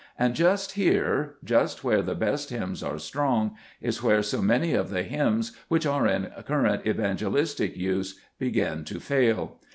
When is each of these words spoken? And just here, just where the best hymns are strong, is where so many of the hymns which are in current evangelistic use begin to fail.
And 0.17 0.33
just 0.33 0.71
here, 0.71 1.35
just 1.43 1.83
where 1.83 2.01
the 2.01 2.15
best 2.15 2.49
hymns 2.49 2.81
are 2.81 2.97
strong, 2.97 3.55
is 3.79 4.01
where 4.01 4.23
so 4.23 4.41
many 4.41 4.73
of 4.73 4.89
the 4.89 5.03
hymns 5.03 5.55
which 5.67 5.85
are 5.85 6.07
in 6.07 6.31
current 6.47 6.87
evangelistic 6.87 7.77
use 7.77 8.19
begin 8.39 8.83
to 8.85 8.99
fail. 8.99 9.59